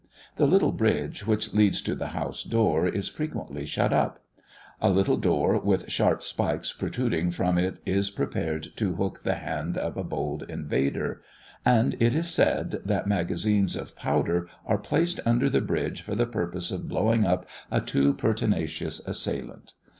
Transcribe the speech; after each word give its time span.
The 0.37 0.47
little 0.47 0.71
bridge 0.71 1.27
which 1.27 1.53
leads 1.53 1.79
to 1.83 1.93
the 1.93 2.07
house 2.07 2.41
door 2.41 2.87
is 2.87 3.07
frequently 3.07 3.67
shut 3.67 3.93
up; 3.93 4.19
a 4.81 4.89
little 4.89 5.15
door 5.15 5.59
with 5.59 5.91
sharp 5.91 6.23
spikes 6.23 6.73
protruding 6.73 7.29
from 7.29 7.59
it 7.59 7.77
is 7.85 8.09
prepared 8.09 8.69
to 8.77 8.95
hook 8.95 9.19
the 9.19 9.35
hand 9.35 9.77
of 9.77 9.97
a 9.97 10.03
bold 10.03 10.41
invader. 10.49 11.21
And 11.63 11.95
it 11.99 12.15
is 12.15 12.31
said, 12.31 12.79
that 12.83 13.05
magazines 13.05 13.75
of 13.75 13.95
powder 13.95 14.47
are 14.65 14.79
placed 14.79 15.19
under 15.23 15.51
the 15.51 15.61
bridge 15.61 16.01
for 16.01 16.15
the 16.15 16.25
purpose 16.25 16.71
of 16.71 16.89
blowing 16.89 17.23
up 17.23 17.45
a 17.69 17.79
too 17.79 18.15
pertinacious 18.15 19.01
assailant. 19.07 19.73